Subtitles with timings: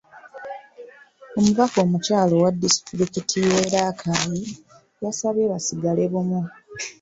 [1.37, 4.41] Omubaka omukyala owa disitulikiti y’e Rakai
[5.01, 6.41] yabasabye basigale bumu.